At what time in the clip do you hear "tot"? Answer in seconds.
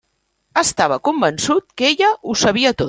2.71-2.79